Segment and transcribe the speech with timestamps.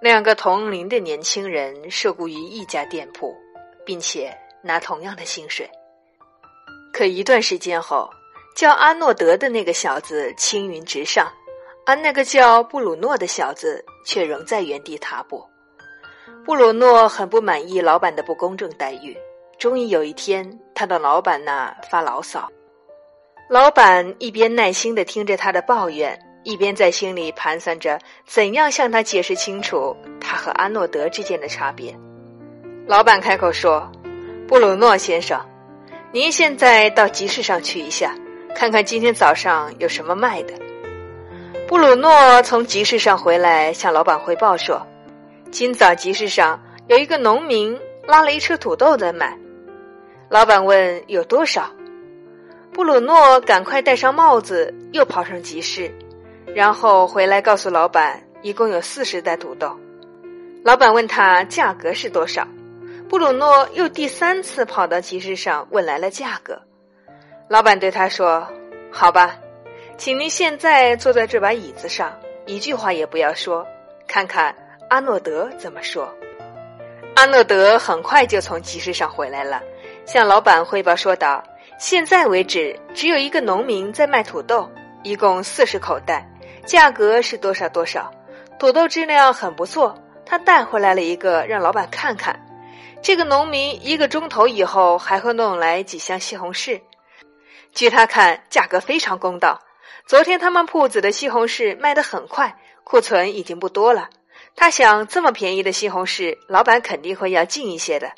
[0.00, 3.36] 两个同龄的年轻人受雇于一家店铺，
[3.84, 5.68] 并且拿同样的薪水。
[6.90, 8.08] 可一段时间后，
[8.56, 11.30] 叫阿诺德的那个小子青云直上，
[11.84, 15.44] 而那个叫布鲁诺的小子却仍在原地踏步。
[16.46, 19.14] 布鲁诺很不满意老板的不公正待遇，
[19.58, 22.48] 终于有一天，他到老板那发牢骚。
[23.50, 26.18] 老板一边耐心的听着他的抱怨。
[26.42, 31.94] 一边在心里盘算着怎样向他解释清楚他和阿诺德之间的差别，
[32.86, 33.90] 老板开口说
[34.48, 35.38] ：“布鲁诺先生，
[36.12, 38.14] 您现在到集市上去一下，
[38.54, 40.54] 看看今天早上有什么卖的。”
[41.68, 44.86] 布鲁诺从集市上回来，向老板汇报说
[45.52, 49.38] ：“今早集市上有一个农民拉了一车土豆在卖。”
[50.28, 51.70] 老板问：“有多少？”
[52.72, 55.92] 布鲁诺赶快戴上帽子，又跑上集市。
[56.54, 59.78] 然后回来告诉老板，一共有四十袋土豆。
[60.64, 62.46] 老板问他价格是多少，
[63.08, 66.60] 布鲁诺又第三次跑到集市上问来了价格。
[67.48, 68.46] 老板对他说
[68.90, 69.36] ：“好吧，
[69.96, 72.12] 请您现在坐在这把椅子上，
[72.46, 73.66] 一句话也不要说，
[74.06, 74.54] 看看
[74.88, 76.12] 阿诺德怎么说。”
[77.16, 79.62] 阿诺德很快就从集市上回来了，
[80.04, 81.42] 向老板汇报说道
[81.78, 84.70] ：“现在为止，只有一个农民在卖土豆，
[85.02, 86.26] 一共四十口袋。”
[86.66, 88.10] 价格是多少多少？
[88.58, 92.38] 土豆质量很不错，他带回来了一个，让老板看看。
[93.02, 96.80] 这个农民一个钟头以后还会弄来几箱西红柿，
[97.72, 99.58] 据他看，价格非常公道。
[100.06, 104.10] 昨天他们铺子的西红柿卖得很快，库存已经不多了。
[104.54, 108.10] 他想，这么便宜的西红柿，老板肯定会要进一些的，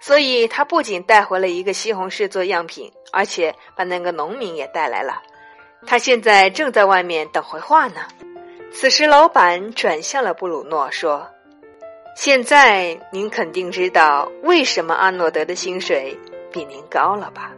[0.00, 5.20] 所以他不仅带回了一个西红柿做样品，而且把那个农民也带来了。
[5.86, 8.02] 他现在正在外面等回话呢。
[8.72, 11.28] 此时，老板转向了布鲁诺，说
[12.16, 16.16] ：“现在您肯定知道为什么阿诺德的薪水
[16.52, 17.52] 比您高了吧？”